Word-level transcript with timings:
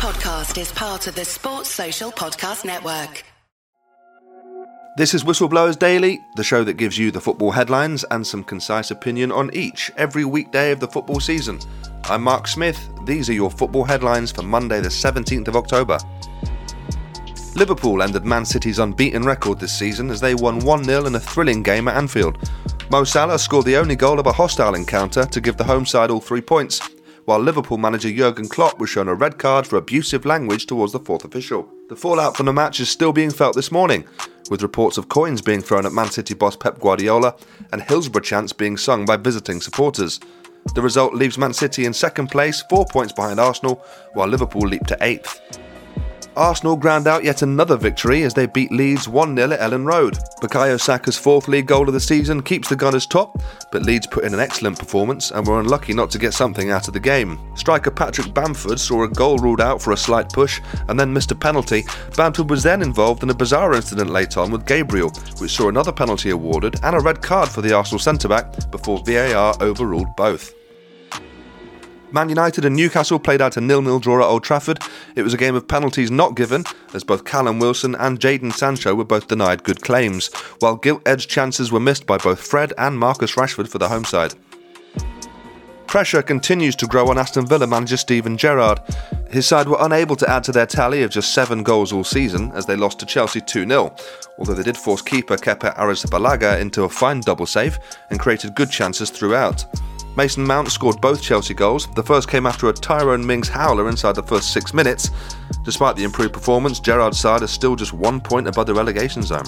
podcast 0.00 0.58
is 0.58 0.72
part 0.72 1.06
of 1.08 1.14
the 1.14 1.26
Sports 1.26 1.68
Social 1.68 2.10
Podcast 2.10 2.64
Network. 2.64 3.22
This 4.96 5.12
is 5.12 5.24
Whistleblowers 5.24 5.78
Daily, 5.78 6.18
the 6.36 6.42
show 6.42 6.64
that 6.64 6.78
gives 6.78 6.96
you 6.96 7.10
the 7.10 7.20
football 7.20 7.50
headlines 7.50 8.02
and 8.10 8.26
some 8.26 8.42
concise 8.42 8.90
opinion 8.90 9.30
on 9.30 9.50
each 9.52 9.90
every 9.98 10.24
weekday 10.24 10.72
of 10.72 10.80
the 10.80 10.88
football 10.88 11.20
season. 11.20 11.60
I'm 12.04 12.22
Mark 12.22 12.48
Smith. 12.48 12.80
These 13.04 13.28
are 13.28 13.34
your 13.34 13.50
football 13.50 13.84
headlines 13.84 14.32
for 14.32 14.40
Monday, 14.40 14.80
the 14.80 14.88
17th 14.88 15.48
of 15.48 15.56
October. 15.56 15.98
Liverpool 17.54 18.02
ended 18.02 18.24
Man 18.24 18.46
City's 18.46 18.78
unbeaten 18.78 19.24
record 19.24 19.60
this 19.60 19.78
season 19.78 20.08
as 20.08 20.18
they 20.18 20.34
won 20.34 20.60
1 20.60 20.84
0 20.84 21.04
in 21.04 21.14
a 21.14 21.20
thrilling 21.20 21.62
game 21.62 21.88
at 21.88 21.98
Anfield. 21.98 22.38
Mo 22.90 23.04
Salah 23.04 23.38
scored 23.38 23.66
the 23.66 23.76
only 23.76 23.96
goal 23.96 24.18
of 24.18 24.26
a 24.26 24.32
hostile 24.32 24.76
encounter 24.76 25.26
to 25.26 25.42
give 25.42 25.58
the 25.58 25.64
home 25.64 25.84
side 25.84 26.10
all 26.10 26.22
three 26.22 26.40
points, 26.40 26.80
while 27.30 27.38
Liverpool 27.38 27.78
manager 27.78 28.10
Jurgen 28.10 28.48
Klopp 28.48 28.80
was 28.80 28.90
shown 28.90 29.06
a 29.06 29.14
red 29.14 29.38
card 29.38 29.64
for 29.64 29.76
abusive 29.76 30.24
language 30.24 30.66
towards 30.66 30.92
the 30.92 30.98
fourth 30.98 31.24
official. 31.24 31.68
The 31.88 31.94
fallout 31.94 32.36
from 32.36 32.46
the 32.46 32.52
match 32.52 32.80
is 32.80 32.90
still 32.90 33.12
being 33.12 33.30
felt 33.30 33.54
this 33.54 33.70
morning, 33.70 34.04
with 34.50 34.64
reports 34.64 34.98
of 34.98 35.08
coins 35.08 35.40
being 35.40 35.60
thrown 35.60 35.86
at 35.86 35.92
Man 35.92 36.10
City 36.10 36.34
boss 36.34 36.56
Pep 36.56 36.80
Guardiola 36.80 37.36
and 37.70 37.82
Hillsborough 37.82 38.22
chants 38.22 38.52
being 38.52 38.76
sung 38.76 39.04
by 39.04 39.16
visiting 39.16 39.60
supporters. 39.60 40.18
The 40.74 40.82
result 40.82 41.14
leaves 41.14 41.38
Man 41.38 41.52
City 41.52 41.84
in 41.84 41.92
second 41.92 42.32
place, 42.32 42.64
four 42.68 42.84
points 42.84 43.12
behind 43.12 43.38
Arsenal, 43.38 43.80
while 44.14 44.26
Liverpool 44.26 44.66
leap 44.66 44.84
to 44.88 44.98
eighth. 45.00 45.40
Arsenal 46.40 46.74
ground 46.74 47.06
out 47.06 47.22
yet 47.22 47.42
another 47.42 47.76
victory 47.76 48.22
as 48.22 48.32
they 48.32 48.46
beat 48.46 48.72
Leeds 48.72 49.06
1 49.06 49.36
0 49.36 49.52
at 49.52 49.60
Elland 49.60 49.84
Road. 49.84 50.14
Bukayo 50.40 50.80
Saka's 50.80 51.18
fourth 51.18 51.48
league 51.48 51.66
goal 51.66 51.86
of 51.86 51.92
the 51.92 52.00
season 52.00 52.42
keeps 52.42 52.70
the 52.70 52.76
Gunners 52.76 53.04
top, 53.06 53.42
but 53.70 53.82
Leeds 53.82 54.06
put 54.06 54.24
in 54.24 54.32
an 54.32 54.40
excellent 54.40 54.78
performance 54.78 55.32
and 55.32 55.46
were 55.46 55.60
unlucky 55.60 55.92
not 55.92 56.10
to 56.12 56.18
get 56.18 56.32
something 56.32 56.70
out 56.70 56.88
of 56.88 56.94
the 56.94 56.98
game. 56.98 57.38
Striker 57.56 57.90
Patrick 57.90 58.32
Bamford 58.32 58.80
saw 58.80 59.02
a 59.02 59.08
goal 59.08 59.36
ruled 59.36 59.60
out 59.60 59.82
for 59.82 59.92
a 59.92 59.98
slight 59.98 60.30
push 60.32 60.62
and 60.88 60.98
then 60.98 61.12
missed 61.12 61.30
a 61.30 61.34
penalty. 61.34 61.84
Bamford 62.16 62.48
was 62.48 62.62
then 62.62 62.80
involved 62.80 63.22
in 63.22 63.28
a 63.28 63.34
bizarre 63.34 63.74
incident 63.74 64.08
late 64.08 64.38
on 64.38 64.50
with 64.50 64.64
Gabriel, 64.64 65.10
which 65.40 65.50
saw 65.50 65.68
another 65.68 65.92
penalty 65.92 66.30
awarded 66.30 66.76
and 66.82 66.96
a 66.96 67.00
red 67.00 67.20
card 67.20 67.50
for 67.50 67.60
the 67.60 67.74
Arsenal 67.74 67.98
centre 67.98 68.28
back 68.28 68.70
before 68.70 69.04
VAR 69.04 69.54
overruled 69.60 70.16
both. 70.16 70.54
Man 72.12 72.28
United 72.28 72.64
and 72.64 72.74
Newcastle 72.74 73.20
played 73.20 73.40
out 73.40 73.56
a 73.56 73.60
nil-nil 73.60 74.00
draw 74.00 74.20
at 74.20 74.28
Old 74.28 74.42
Trafford. 74.42 74.80
It 75.14 75.22
was 75.22 75.32
a 75.32 75.36
game 75.36 75.54
of 75.54 75.68
penalties 75.68 76.10
not 76.10 76.34
given, 76.34 76.64
as 76.92 77.04
both 77.04 77.24
Callum 77.24 77.60
Wilson 77.60 77.94
and 77.94 78.18
Jadon 78.18 78.52
Sancho 78.52 78.96
were 78.96 79.04
both 79.04 79.28
denied 79.28 79.62
good 79.62 79.82
claims, 79.82 80.26
while 80.58 80.74
gilt-edged 80.74 81.30
chances 81.30 81.70
were 81.70 81.78
missed 81.78 82.06
by 82.06 82.18
both 82.18 82.40
Fred 82.40 82.72
and 82.76 82.98
Marcus 82.98 83.36
Rashford 83.36 83.68
for 83.68 83.78
the 83.78 83.88
home 83.88 84.04
side. 84.04 84.34
Pressure 85.86 86.22
continues 86.22 86.76
to 86.76 86.86
grow 86.86 87.08
on 87.08 87.18
Aston 87.18 87.46
Villa 87.46 87.66
manager 87.66 87.96
Steven 87.96 88.36
Gerrard. 88.36 88.80
His 89.28 89.46
side 89.46 89.68
were 89.68 89.76
unable 89.80 90.16
to 90.16 90.30
add 90.30 90.44
to 90.44 90.52
their 90.52 90.66
tally 90.66 91.02
of 91.02 91.10
just 91.10 91.32
seven 91.34 91.62
goals 91.62 91.92
all 91.92 92.04
season 92.04 92.50
as 92.52 92.66
they 92.66 92.76
lost 92.76 93.00
to 93.00 93.06
Chelsea 93.06 93.40
2 93.40 93.66
0, 93.66 93.94
although 94.38 94.54
they 94.54 94.62
did 94.62 94.76
force 94.76 95.02
keeper 95.02 95.36
Kepa 95.36 95.76
Arrizabalaga 95.76 96.60
into 96.60 96.84
a 96.84 96.88
fine 96.88 97.20
double 97.20 97.46
save 97.46 97.78
and 98.10 98.20
created 98.20 98.54
good 98.54 98.70
chances 98.70 99.10
throughout. 99.10 99.64
Mason 100.16 100.44
Mount 100.44 100.70
scored 100.70 101.00
both 101.00 101.22
Chelsea 101.22 101.54
goals. 101.54 101.86
The 101.94 102.02
first 102.02 102.28
came 102.28 102.44
after 102.44 102.68
a 102.68 102.72
Tyrone 102.72 103.24
Mings 103.24 103.48
howler 103.48 103.88
inside 103.88 104.16
the 104.16 104.22
first 104.22 104.52
six 104.52 104.74
minutes. 104.74 105.10
Despite 105.64 105.96
the 105.96 106.04
improved 106.04 106.32
performance, 106.32 106.80
Gerrard's 106.80 107.18
side 107.18 107.42
is 107.42 107.50
still 107.50 107.76
just 107.76 107.92
one 107.92 108.20
point 108.20 108.48
above 108.48 108.66
the 108.66 108.74
relegation 108.74 109.22
zone. 109.22 109.44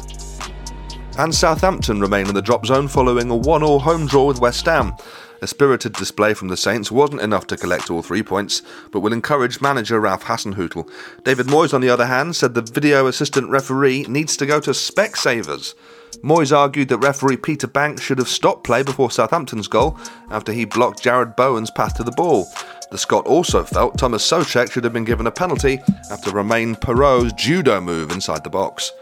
And 1.19 1.35
Southampton 1.35 2.01
remain 2.01 2.29
in 2.29 2.35
the 2.35 2.41
drop 2.41 2.65
zone 2.65 2.89
following 2.89 3.29
a 3.29 3.37
1 3.37 3.63
all 3.63 3.81
home 3.81 4.07
draw 4.07 4.27
with 4.27 4.41
West 4.41 4.65
Ham. 4.67 4.95
A 5.43 5.49
spirited 5.49 5.95
display 5.95 6.35
from 6.35 6.47
the 6.47 6.57
Saints 6.57 6.93
wasn't 6.93 7.21
enough 7.21 7.49
to 7.49 7.57
collect 7.57 7.91
all 7.91 8.01
three 8.01 8.23
points, 8.23 8.63
but 8.93 9.01
will 9.01 9.13
encourage 9.13 9.61
manager 9.61 9.99
Ralph 9.99 10.23
Hasenhüttl. 10.23 10.89
David 11.25 11.49
Moyes, 11.49 11.75
on 11.75 11.81
the 11.81 11.91
other 11.91 12.07
hand, 12.07 12.37
said 12.37 12.55
the 12.55 12.63
video 12.63 13.09
assistant 13.09 13.51
referee 13.51 14.05
needs 14.05 14.37
to 14.37 14.47
go 14.47 14.61
to 14.61 14.71
Specsavers. 14.71 15.75
Moyes 16.23 16.57
argued 16.57 16.89
that 16.91 16.99
referee 16.99 17.39
Peter 17.39 17.67
Bankes 17.67 18.03
should 18.03 18.19
have 18.19 18.29
stopped 18.29 18.63
play 18.63 18.85
before 18.85 19.11
Southampton's 19.11 19.67
goal 19.67 19.99
after 20.31 20.53
he 20.53 20.65
blocked 20.65 21.03
Jarrod 21.03 21.35
Bowen's 21.35 21.73
path 21.73 21.97
to 21.97 22.05
the 22.05 22.13
ball. 22.13 22.47
The 22.93 22.99
Scot 22.99 23.27
also 23.27 23.65
felt 23.65 23.99
Thomas 23.99 24.25
Soucek 24.25 24.71
should 24.71 24.85
have 24.85 24.93
been 24.93 25.03
given 25.03 25.27
a 25.27 25.33
penalty 25.33 25.81
after 26.13 26.31
Romain 26.31 26.77
Perraud's 26.77 27.33
judo 27.33 27.81
move 27.81 28.13
inside 28.13 28.45
the 28.45 28.51
box. 28.51 28.93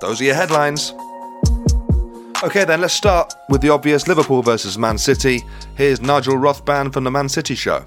Those 0.00 0.20
are 0.20 0.24
your 0.24 0.34
headlines. 0.36 0.92
Okay, 2.40 2.64
then 2.64 2.80
let's 2.80 2.94
start 2.94 3.34
with 3.48 3.62
the 3.62 3.70
obvious 3.70 4.06
Liverpool 4.06 4.44
versus 4.44 4.78
Man 4.78 4.96
City. 4.96 5.42
Here's 5.74 6.00
Nigel 6.00 6.36
Rothband 6.36 6.92
from 6.92 7.02
the 7.02 7.10
Man 7.10 7.28
City 7.28 7.56
show. 7.56 7.84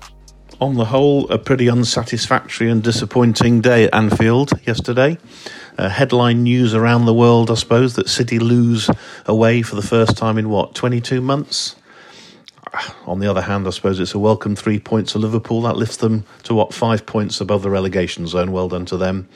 On 0.59 0.73
the 0.73 0.83
whole, 0.83 1.25
a 1.31 1.37
pretty 1.37 1.69
unsatisfactory 1.69 2.69
and 2.69 2.83
disappointing 2.83 3.61
day 3.61 3.85
at 3.85 3.95
Anfield 3.95 4.51
yesterday. 4.67 5.17
Uh, 5.77 5.87
headline 5.87 6.43
news 6.43 6.73
around 6.73 7.05
the 7.05 7.13
world, 7.13 7.49
I 7.49 7.53
suppose, 7.53 7.95
that 7.95 8.09
City 8.09 8.39
lose 8.39 8.89
away 9.25 9.61
for 9.61 9.77
the 9.77 9.81
first 9.81 10.17
time 10.17 10.37
in 10.37 10.49
what, 10.49 10.75
22 10.75 11.21
months? 11.21 11.77
On 13.05 13.19
the 13.19 13.27
other 13.27 13.41
hand, 13.41 13.65
I 13.67 13.69
suppose 13.69 14.01
it's 14.01 14.13
a 14.13 14.19
welcome 14.19 14.57
three 14.57 14.79
points 14.79 15.13
to 15.13 15.17
Liverpool. 15.17 15.61
That 15.61 15.77
lifts 15.77 15.97
them 15.97 16.25
to 16.43 16.53
what, 16.53 16.73
five 16.73 17.05
points 17.05 17.39
above 17.39 17.63
the 17.63 17.69
relegation 17.69 18.27
zone. 18.27 18.51
Well 18.51 18.67
done 18.67 18.85
to 18.87 18.97
them. 18.97 19.29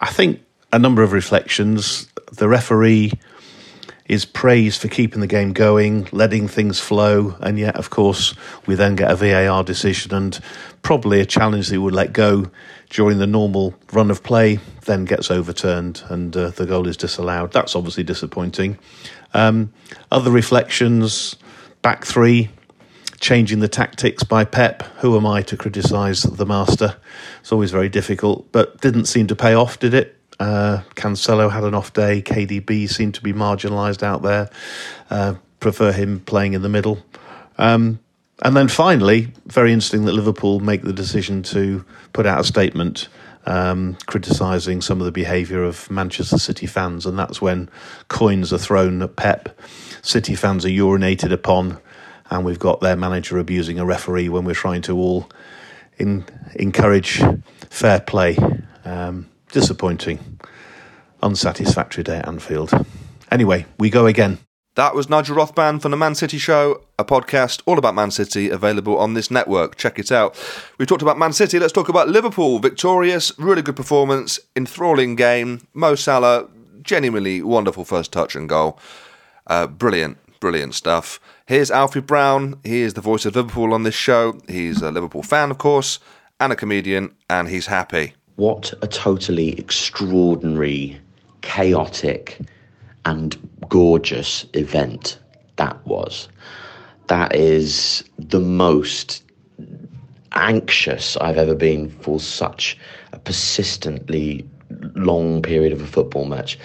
I 0.00 0.10
think 0.10 0.40
a 0.72 0.80
number 0.80 1.04
of 1.04 1.12
reflections. 1.12 2.08
The 2.32 2.48
referee 2.48 3.12
is 4.08 4.24
praised 4.24 4.80
for 4.80 4.88
keeping 4.88 5.20
the 5.20 5.26
game 5.26 5.52
going, 5.52 6.08
letting 6.12 6.48
things 6.48 6.80
flow, 6.80 7.36
and 7.40 7.58
yet, 7.58 7.76
of 7.76 7.90
course, 7.90 8.34
we 8.66 8.74
then 8.74 8.96
get 8.96 9.10
a 9.10 9.16
VAR 9.16 9.62
decision 9.62 10.14
and 10.14 10.40
probably 10.80 11.20
a 11.20 11.26
challenge 11.26 11.68
that 11.68 11.74
he 11.74 11.78
would 11.78 11.94
let 11.94 12.12
go 12.14 12.50
during 12.88 13.18
the 13.18 13.26
normal 13.26 13.74
run 13.92 14.10
of 14.10 14.22
play, 14.22 14.58
then 14.86 15.04
gets 15.04 15.30
overturned 15.30 16.02
and 16.08 16.34
uh, 16.34 16.48
the 16.50 16.64
goal 16.64 16.88
is 16.88 16.96
disallowed. 16.96 17.52
That's 17.52 17.76
obviously 17.76 18.04
disappointing. 18.04 18.78
Um, 19.34 19.72
other 20.10 20.30
reflections 20.30 21.36
back 21.82 22.06
three, 22.06 22.48
changing 23.20 23.60
the 23.60 23.68
tactics 23.68 24.22
by 24.22 24.44
Pep. 24.44 24.82
Who 25.00 25.16
am 25.16 25.26
I 25.26 25.42
to 25.42 25.56
criticise 25.56 26.22
the 26.22 26.46
master? 26.46 26.96
It's 27.40 27.52
always 27.52 27.70
very 27.70 27.90
difficult, 27.90 28.50
but 28.52 28.80
didn't 28.80 29.04
seem 29.04 29.26
to 29.26 29.36
pay 29.36 29.52
off, 29.52 29.78
did 29.78 29.92
it? 29.92 30.17
Uh, 30.40 30.82
Cancelo 30.94 31.50
had 31.50 31.64
an 31.64 31.74
off 31.74 31.92
day. 31.92 32.22
KDB 32.22 32.88
seemed 32.88 33.14
to 33.14 33.22
be 33.22 33.32
marginalised 33.32 34.02
out 34.02 34.22
there. 34.22 34.50
Uh, 35.10 35.34
prefer 35.60 35.92
him 35.92 36.20
playing 36.20 36.52
in 36.52 36.62
the 36.62 36.68
middle. 36.68 36.98
Um, 37.58 37.98
and 38.42 38.56
then 38.56 38.68
finally, 38.68 39.32
very 39.46 39.72
interesting 39.72 40.04
that 40.04 40.12
Liverpool 40.12 40.60
make 40.60 40.82
the 40.82 40.92
decision 40.92 41.42
to 41.44 41.84
put 42.12 42.24
out 42.24 42.40
a 42.40 42.44
statement 42.44 43.08
um, 43.46 43.96
criticising 44.06 44.82
some 44.82 45.00
of 45.00 45.06
the 45.06 45.12
behaviour 45.12 45.64
of 45.64 45.90
Manchester 45.90 46.38
City 46.38 46.66
fans, 46.66 47.06
and 47.06 47.18
that's 47.18 47.40
when 47.40 47.70
coins 48.08 48.52
are 48.52 48.58
thrown 48.58 49.02
at 49.02 49.16
Pep. 49.16 49.58
City 50.02 50.34
fans 50.34 50.64
are 50.64 50.70
urinated 50.70 51.32
upon, 51.32 51.78
and 52.30 52.44
we've 52.44 52.58
got 52.58 52.80
their 52.80 52.94
manager 52.94 53.38
abusing 53.38 53.78
a 53.78 53.86
referee 53.86 54.28
when 54.28 54.44
we're 54.44 54.54
trying 54.54 54.82
to 54.82 54.96
all 54.96 55.28
in, 55.96 56.24
encourage 56.54 57.22
fair 57.70 58.00
play. 58.00 58.36
Um, 58.84 59.28
disappointing, 59.50 60.40
unsatisfactory 61.22 62.04
day 62.04 62.18
at 62.18 62.28
Anfield. 62.28 62.72
Anyway, 63.30 63.66
we 63.78 63.90
go 63.90 64.06
again. 64.06 64.38
That 64.74 64.94
was 64.94 65.10
Nigel 65.10 65.36
Rothband 65.36 65.82
from 65.82 65.90
the 65.90 65.96
Man 65.96 66.14
City 66.14 66.38
Show, 66.38 66.84
a 67.00 67.04
podcast 67.04 67.62
all 67.66 67.78
about 67.78 67.96
Man 67.96 68.12
City 68.12 68.48
available 68.48 68.96
on 68.96 69.14
this 69.14 69.28
network. 69.28 69.74
Check 69.74 69.98
it 69.98 70.12
out. 70.12 70.36
We 70.78 70.86
talked 70.86 71.02
about 71.02 71.18
Man 71.18 71.32
City, 71.32 71.58
let's 71.58 71.72
talk 71.72 71.88
about 71.88 72.08
Liverpool. 72.08 72.60
Victorious, 72.60 73.36
really 73.38 73.60
good 73.60 73.74
performance, 73.74 74.38
enthralling 74.54 75.16
game. 75.16 75.66
Mo 75.74 75.96
Salah, 75.96 76.46
genuinely 76.82 77.42
wonderful 77.42 77.84
first 77.84 78.12
touch 78.12 78.36
and 78.36 78.48
goal. 78.48 78.78
Uh, 79.48 79.66
brilliant, 79.66 80.18
brilliant 80.38 80.74
stuff. 80.74 81.18
Here's 81.46 81.72
Alfie 81.72 82.00
Brown. 82.00 82.60
He 82.62 82.82
is 82.82 82.94
the 82.94 83.00
voice 83.00 83.26
of 83.26 83.34
Liverpool 83.34 83.74
on 83.74 83.82
this 83.82 83.96
show. 83.96 84.38
He's 84.46 84.80
a 84.80 84.92
Liverpool 84.92 85.24
fan, 85.24 85.50
of 85.50 85.58
course, 85.58 85.98
and 86.38 86.52
a 86.52 86.56
comedian, 86.56 87.16
and 87.28 87.48
he's 87.48 87.66
happy. 87.66 88.14
What 88.38 88.72
a 88.82 88.86
totally 88.86 89.58
extraordinary, 89.58 91.00
chaotic, 91.40 92.38
and 93.04 93.36
gorgeous 93.68 94.46
event 94.54 95.18
that 95.56 95.84
was. 95.84 96.28
That 97.08 97.34
is 97.34 98.04
the 98.16 98.38
most 98.38 99.24
anxious 100.34 101.16
I've 101.16 101.36
ever 101.36 101.56
been 101.56 101.90
for 101.90 102.20
such 102.20 102.78
a 103.12 103.18
persistently 103.18 104.48
long 104.94 105.42
period 105.42 105.72
of 105.72 105.82
a 105.82 105.86
football 105.88 106.24
match. 106.24 106.60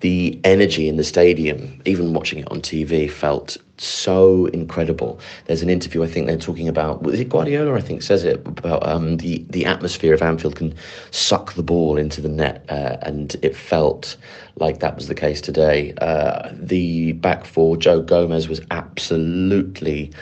The 0.00 0.40
energy 0.42 0.88
in 0.88 0.96
the 0.96 1.04
stadium, 1.04 1.80
even 1.84 2.14
watching 2.14 2.40
it 2.40 2.50
on 2.50 2.62
TV, 2.62 3.08
felt 3.08 3.56
so 3.82 4.46
incredible. 4.46 5.18
There's 5.46 5.62
an 5.62 5.70
interview 5.70 6.02
I 6.02 6.08
think 6.08 6.26
they're 6.26 6.36
talking 6.36 6.68
about. 6.68 7.02
Was 7.02 7.18
it 7.20 7.28
Guardiola? 7.28 7.74
I 7.74 7.80
think 7.80 8.02
says 8.02 8.24
it 8.24 8.46
about 8.46 8.86
um, 8.86 9.16
the 9.18 9.44
the 9.50 9.64
atmosphere 9.64 10.14
of 10.14 10.22
Anfield 10.22 10.56
can 10.56 10.74
suck 11.10 11.54
the 11.54 11.62
ball 11.62 11.96
into 11.96 12.20
the 12.20 12.28
net, 12.28 12.64
uh, 12.68 12.96
and 13.02 13.36
it 13.42 13.56
felt 13.56 14.16
like 14.56 14.80
that 14.80 14.94
was 14.96 15.08
the 15.08 15.14
case 15.14 15.40
today. 15.40 15.94
Uh, 16.00 16.50
the 16.52 17.12
back 17.12 17.44
four, 17.44 17.76
Joe 17.76 18.02
Gomez 18.02 18.48
was 18.48 18.60
absolutely 18.70 20.12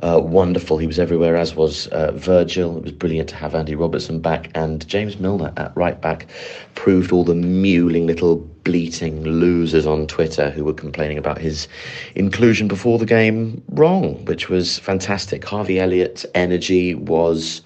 uh, 0.00 0.20
wonderful. 0.22 0.78
He 0.78 0.86
was 0.86 0.98
everywhere, 0.98 1.36
as 1.36 1.54
was 1.54 1.86
uh, 1.88 2.12
Virgil. 2.12 2.76
It 2.76 2.82
was 2.82 2.92
brilliant 2.92 3.28
to 3.30 3.36
have 3.36 3.54
Andy 3.54 3.74
Robertson 3.74 4.20
back, 4.20 4.50
and 4.54 4.86
James 4.86 5.18
Milner 5.18 5.52
at 5.56 5.76
right 5.76 6.00
back 6.00 6.26
proved 6.74 7.12
all 7.12 7.24
the 7.24 7.34
mewling 7.34 8.06
little 8.06 8.36
bleating 8.64 9.22
losers 9.22 9.86
on 9.86 10.06
Twitter 10.06 10.50
who 10.50 10.64
were 10.64 10.74
complaining 10.74 11.18
about 11.18 11.38
his 11.38 11.68
inclusion 12.14 12.68
before 12.68 12.98
the 12.98 13.06
game 13.06 13.62
wrong, 13.70 14.24
which 14.26 14.48
was 14.48 14.78
fantastic. 14.78 15.44
Harvey 15.44 15.78
Elliott's 15.78 16.26
energy 16.34 16.94
was 16.94 17.62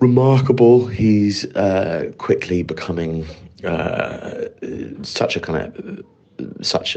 remarkable. 0.00 0.86
He's 0.86 1.44
uh, 1.54 2.10
quickly 2.18 2.62
becoming 2.62 3.26
uh, 3.64 4.46
such 5.02 5.36
a 5.36 5.40
kind 5.40 5.66
of 5.66 6.04
such 6.66 6.96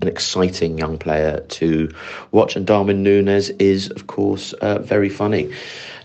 an 0.00 0.08
exciting 0.08 0.78
young 0.78 0.98
player 0.98 1.40
to 1.40 1.90
watch. 2.30 2.56
And 2.56 2.66
Darwin 2.66 3.02
Nunez 3.02 3.50
is, 3.50 3.90
of 3.90 4.06
course, 4.06 4.52
uh, 4.54 4.78
very 4.78 5.08
funny. 5.08 5.52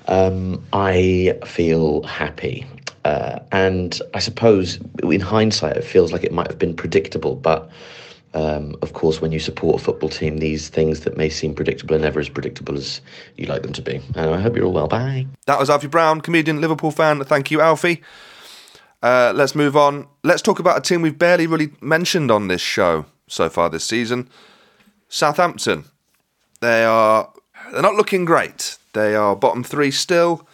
Um, 0.08 0.64
I 0.74 1.38
feel 1.46 2.04
happy. 2.04 2.66
Uh, 3.06 3.40
and 3.52 4.02
I 4.14 4.20
suppose 4.20 4.80
in 5.02 5.22
hindsight, 5.22 5.78
it 5.78 5.84
feels 5.84 6.12
like 6.12 6.24
it 6.24 6.34
might 6.34 6.48
have 6.48 6.60
been 6.60 6.76
predictable, 6.76 7.36
but 7.36 7.70
um, 8.34 8.76
of 8.82 8.94
course, 8.94 9.22
when 9.22 9.32
you 9.32 9.40
support 9.40 9.82
a 9.82 9.84
football 9.84 10.10
team, 10.10 10.38
these 10.38 10.70
things 10.70 11.02
that 11.02 11.18
may 11.18 11.30
seem 11.30 11.56
predictable 11.56 11.96
are 11.96 12.00
never 12.00 12.20
as 12.20 12.30
predictable 12.30 12.76
as 12.76 13.02
you 13.38 13.48
like 13.48 13.64
them 13.64 13.74
to 13.74 13.82
be. 13.82 14.02
And 14.16 14.36
I 14.36 14.42
hope 14.42 14.56
you're 14.56 14.66
all 14.66 14.74
well. 14.74 14.88
Bye. 14.88 15.26
That 15.46 15.58
was 15.58 15.70
Alfie 15.70 15.88
Brown, 15.88 16.22
comedian, 16.22 16.60
Liverpool 16.62 16.92
fan. 16.92 17.24
Thank 17.24 17.50
you, 17.50 17.62
Alfie. 17.62 18.04
Uh, 19.02 19.32
let's 19.34 19.56
move 19.56 19.78
on. 19.78 20.08
Let's 20.24 20.42
talk 20.42 20.60
about 20.60 20.78
a 20.78 20.82
team 20.82 21.02
we've 21.02 21.18
barely 21.18 21.48
really 21.48 21.72
mentioned 21.82 22.30
on 22.30 22.48
this 22.48 22.62
show 22.62 23.06
so 23.28 23.50
far 23.50 23.70
this 23.70 23.86
season. 23.86 24.30
Southampton. 25.10 25.86
They 26.60 26.84
are 26.84 27.32
they're 27.72 27.82
not 27.82 27.96
looking 27.96 28.26
great. 28.26 28.78
They 28.94 29.16
are 29.16 29.36
bottom 29.36 29.64
three 29.64 29.92
still. 29.92 30.48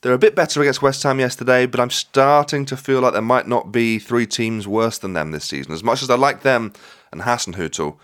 They're 0.00 0.12
a 0.12 0.18
bit 0.18 0.34
better 0.34 0.60
against 0.60 0.82
West 0.82 1.02
Ham 1.02 1.18
yesterday, 1.18 1.64
but 1.64 1.80
I'm 1.80 1.90
starting 1.90 2.66
to 2.66 2.76
feel 2.76 3.00
like 3.00 3.14
there 3.14 3.22
might 3.22 3.48
not 3.48 3.72
be 3.72 3.98
three 3.98 4.26
teams 4.26 4.68
worse 4.68 4.98
than 4.98 5.14
them 5.14 5.30
this 5.30 5.46
season. 5.46 5.72
As 5.72 5.82
much 5.82 6.02
as 6.02 6.10
I 6.10 6.16
like 6.16 6.42
them 6.42 6.74
and 7.10 7.22
Hasenhüttl, 7.22 7.96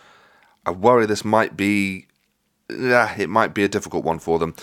I 0.65 0.71
worry 0.71 1.05
this 1.05 1.27
might 1.27 1.59
be, 1.59 2.07
yeah, 2.71 3.15
it 3.19 3.29
might 3.29 3.53
be 3.53 3.65
a 3.65 3.69
difficult 3.69 4.03
one 4.03 4.19
for 4.19 4.39
them. 4.39 4.55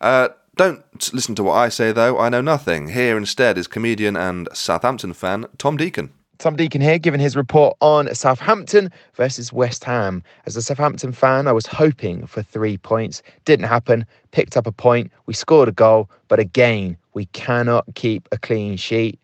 Uh, 0.00 0.28
don't 0.56 0.82
listen 1.12 1.34
to 1.34 1.42
what 1.42 1.54
I 1.54 1.68
say 1.68 1.92
though. 1.92 2.18
I 2.18 2.30
know 2.30 2.40
nothing. 2.40 2.88
Here 2.88 3.18
instead 3.18 3.58
is 3.58 3.66
comedian 3.66 4.16
and 4.16 4.48
Southampton 4.54 5.12
fan 5.12 5.46
Tom 5.58 5.76
Deacon. 5.76 6.10
Tom 6.38 6.54
Deacon 6.54 6.80
here, 6.80 7.00
giving 7.00 7.18
his 7.18 7.34
report 7.34 7.76
on 7.80 8.14
Southampton 8.14 8.92
versus 9.14 9.52
West 9.52 9.82
Ham. 9.82 10.22
As 10.46 10.54
a 10.54 10.62
Southampton 10.62 11.10
fan, 11.10 11.48
I 11.48 11.52
was 11.52 11.66
hoping 11.66 12.28
for 12.28 12.42
three 12.42 12.76
points. 12.76 13.22
Didn't 13.44 13.66
happen. 13.66 14.06
Picked 14.30 14.56
up 14.56 14.64
a 14.64 14.70
point. 14.70 15.10
We 15.26 15.34
scored 15.34 15.68
a 15.68 15.72
goal, 15.72 16.08
but 16.28 16.38
again, 16.38 16.96
we 17.14 17.26
cannot 17.26 17.86
keep 17.96 18.28
a 18.30 18.38
clean 18.38 18.76
sheet. 18.76 19.18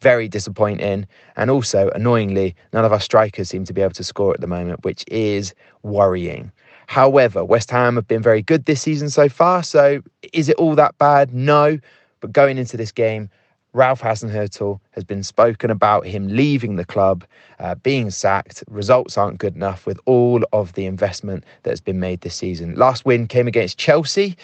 Very 0.00 0.26
disappointing. 0.26 1.06
And 1.36 1.50
also, 1.50 1.90
annoyingly, 1.94 2.56
none 2.72 2.86
of 2.86 2.94
our 2.94 3.00
strikers 3.00 3.50
seem 3.50 3.66
to 3.66 3.74
be 3.74 3.82
able 3.82 3.92
to 3.92 4.04
score 4.04 4.32
at 4.32 4.40
the 4.40 4.46
moment, 4.46 4.84
which 4.84 5.04
is 5.08 5.54
worrying. 5.82 6.50
However, 6.86 7.44
West 7.44 7.70
Ham 7.72 7.96
have 7.96 8.08
been 8.08 8.22
very 8.22 8.40
good 8.40 8.64
this 8.64 8.80
season 8.80 9.10
so 9.10 9.28
far. 9.28 9.62
So 9.62 10.00
is 10.32 10.48
it 10.48 10.56
all 10.56 10.74
that 10.76 10.96
bad? 10.96 11.34
No. 11.34 11.78
But 12.20 12.32
going 12.32 12.56
into 12.56 12.78
this 12.78 12.90
game, 12.90 13.28
Ralph 13.74 14.00
Hasenhüttl 14.00 14.78
has 14.92 15.02
been 15.02 15.24
spoken 15.24 15.68
about 15.68 16.06
him 16.06 16.28
leaving 16.28 16.76
the 16.76 16.84
club, 16.84 17.24
uh, 17.58 17.74
being 17.74 18.08
sacked. 18.10 18.62
Results 18.70 19.18
aren't 19.18 19.38
good 19.38 19.56
enough 19.56 19.84
with 19.84 19.98
all 20.06 20.42
of 20.52 20.72
the 20.74 20.86
investment 20.86 21.44
that 21.64 21.70
has 21.70 21.80
been 21.80 21.98
made 21.98 22.20
this 22.20 22.36
season. 22.36 22.76
Last 22.76 23.04
win 23.04 23.26
came 23.26 23.48
against 23.48 23.76
Chelsea. 23.76 24.36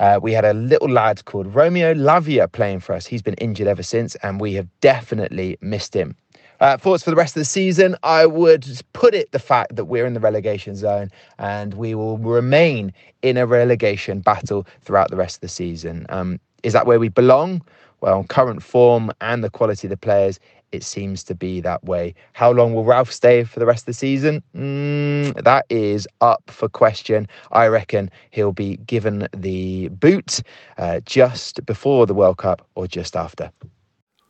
Uh, 0.00 0.18
we 0.20 0.32
had 0.32 0.44
a 0.44 0.52
little 0.52 0.90
lad 0.90 1.24
called 1.26 1.54
Romeo 1.54 1.94
Lavia 1.94 2.50
playing 2.50 2.80
for 2.80 2.92
us. 2.92 3.06
He's 3.06 3.22
been 3.22 3.34
injured 3.34 3.68
ever 3.68 3.84
since, 3.84 4.16
and 4.16 4.40
we 4.40 4.54
have 4.54 4.66
definitely 4.80 5.56
missed 5.60 5.94
him. 5.94 6.16
Uh, 6.58 6.76
thoughts 6.76 7.04
for 7.04 7.10
the 7.10 7.16
rest 7.16 7.36
of 7.36 7.40
the 7.40 7.44
season? 7.44 7.94
I 8.02 8.26
would 8.26 8.66
put 8.94 9.14
it 9.14 9.30
the 9.30 9.38
fact 9.38 9.76
that 9.76 9.84
we're 9.84 10.06
in 10.06 10.14
the 10.14 10.20
relegation 10.20 10.74
zone 10.74 11.10
and 11.38 11.74
we 11.74 11.94
will 11.94 12.16
remain 12.18 12.94
in 13.22 13.36
a 13.36 13.46
relegation 13.46 14.20
battle 14.20 14.66
throughout 14.80 15.10
the 15.10 15.16
rest 15.16 15.36
of 15.36 15.40
the 15.42 15.48
season. 15.48 16.06
Um, 16.08 16.40
is 16.62 16.72
that 16.72 16.86
where 16.86 16.98
we 16.98 17.10
belong? 17.10 17.62
Well, 18.00 18.18
on 18.18 18.26
current 18.26 18.62
form 18.62 19.10
and 19.20 19.42
the 19.42 19.50
quality 19.50 19.86
of 19.86 19.90
the 19.90 19.96
players, 19.96 20.38
it 20.72 20.82
seems 20.82 21.22
to 21.24 21.34
be 21.34 21.60
that 21.60 21.82
way. 21.84 22.14
How 22.32 22.50
long 22.50 22.74
will 22.74 22.84
Ralph 22.84 23.12
stay 23.12 23.44
for 23.44 23.60
the 23.60 23.66
rest 23.66 23.82
of 23.82 23.86
the 23.86 23.92
season? 23.94 24.42
Mm, 24.54 25.42
that 25.42 25.64
is 25.70 26.06
up 26.20 26.42
for 26.48 26.68
question. 26.68 27.28
I 27.52 27.66
reckon 27.66 28.10
he'll 28.30 28.52
be 28.52 28.76
given 28.78 29.28
the 29.34 29.88
boot 29.88 30.42
uh, 30.78 31.00
just 31.04 31.64
before 31.66 32.06
the 32.06 32.14
World 32.14 32.38
Cup 32.38 32.66
or 32.74 32.86
just 32.86 33.16
after. 33.16 33.50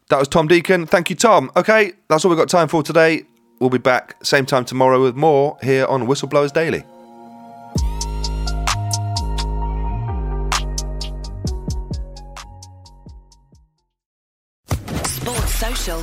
That 0.09 0.19
was 0.19 0.29
Tom 0.29 0.47
Deacon. 0.47 0.87
Thank 0.87 1.11
you, 1.11 1.17
Tom. 1.17 1.51
Okay, 1.57 1.93
that's 2.09 2.25
all 2.25 2.31
we've 2.31 2.39
got 2.39 2.49
time 2.49 2.69
for 2.69 2.83
today. 2.83 3.25
We'll 3.59 3.71
be 3.71 3.79
back 3.79 4.23
same 4.25 4.47
time 4.47 4.65
tomorrow 4.65 5.03
with 5.03 5.17
more 5.17 5.57
here 5.62 5.87
on 5.87 6.07
Whistleblowers 6.07 6.53
Daily. 6.53 6.85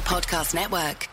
Podcast 0.06 0.54
Network. 0.54 1.08